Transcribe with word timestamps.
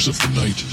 creatures 0.00 0.08
of 0.08 0.34
the 0.34 0.40
night. 0.40 0.64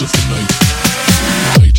of 0.00 0.10
the 0.10 1.60
night. 1.60 1.73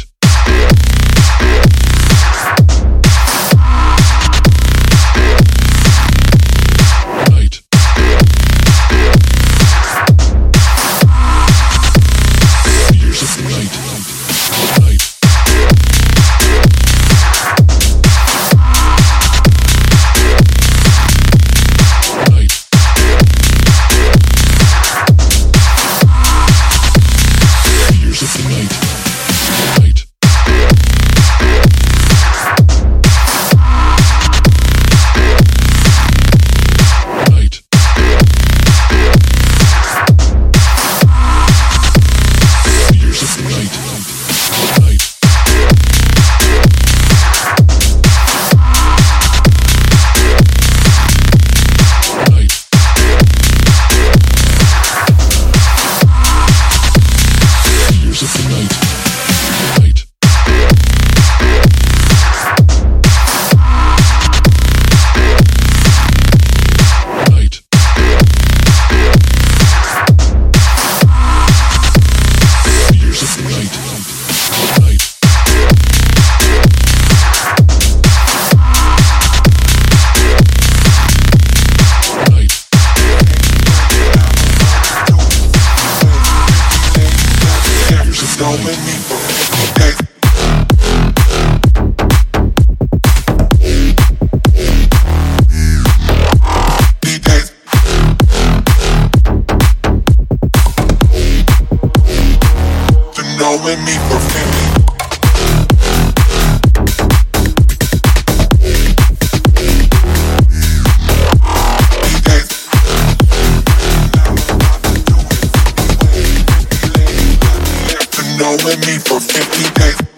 with 118.65 118.87
me 118.87 118.97
for 118.97 119.19
50 119.19 119.79
days. 119.79 120.14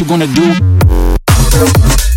you 0.00 0.06
gonna 0.06 0.26
do? 0.26 2.09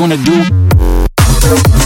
Gonna 0.00 0.16
do? 0.16 1.79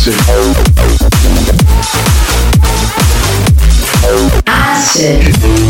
Acid. 0.00 0.16
Acid. 4.46 5.69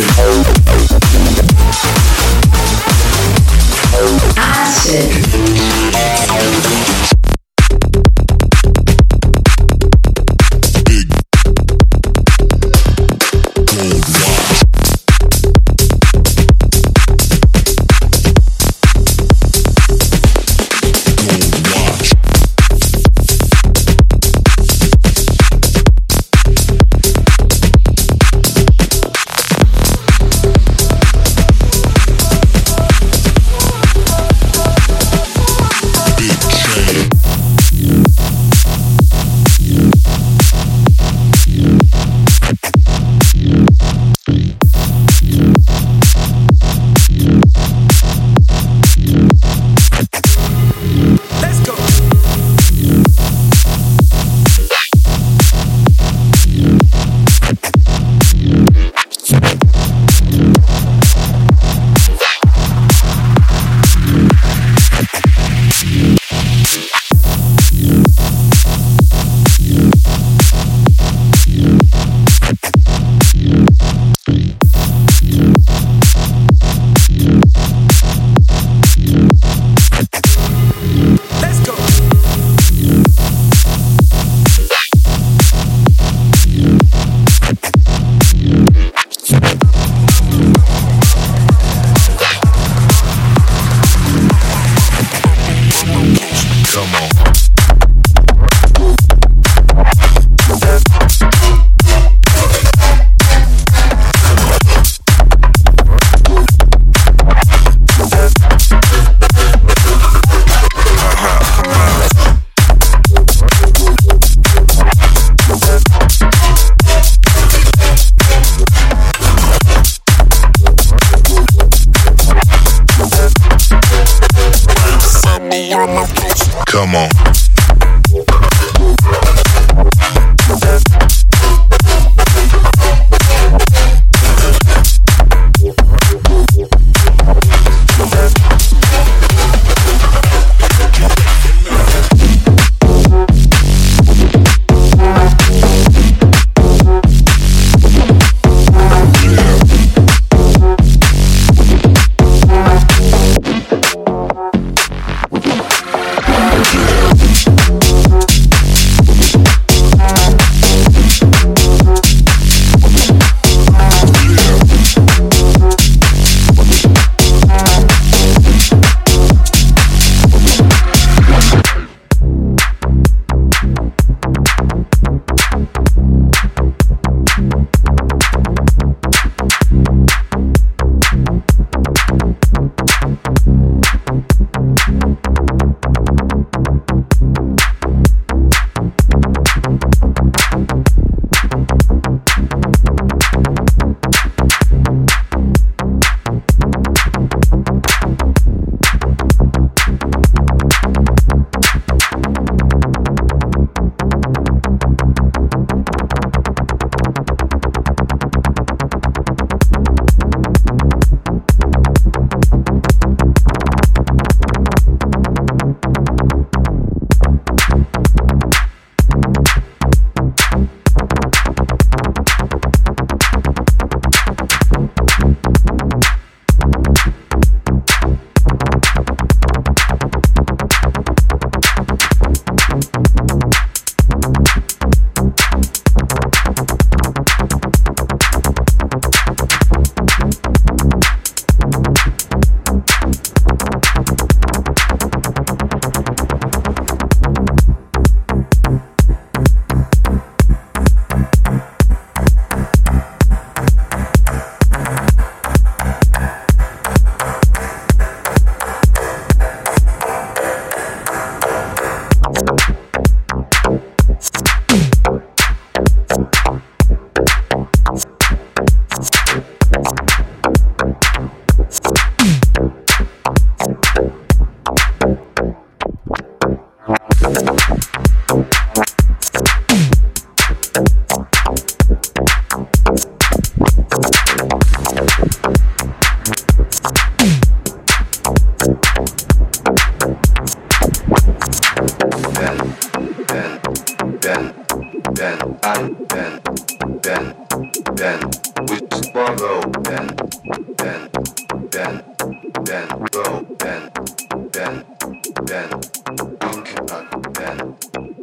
music. 0.00 0.49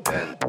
and 0.10 0.47